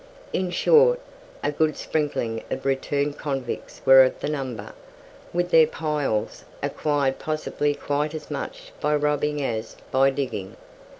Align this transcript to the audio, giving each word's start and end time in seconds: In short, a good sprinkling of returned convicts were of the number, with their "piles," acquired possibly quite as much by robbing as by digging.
In 0.33 0.49
short, 0.49 0.99
a 1.43 1.51
good 1.51 1.77
sprinkling 1.77 2.43
of 2.49 2.65
returned 2.65 3.19
convicts 3.19 3.83
were 3.85 4.03
of 4.03 4.19
the 4.19 4.29
number, 4.29 4.73
with 5.31 5.51
their 5.51 5.67
"piles," 5.67 6.43
acquired 6.63 7.19
possibly 7.19 7.75
quite 7.75 8.15
as 8.15 8.31
much 8.31 8.71
by 8.81 8.95
robbing 8.95 9.43
as 9.43 9.75
by 9.91 10.09
digging. 10.09 10.57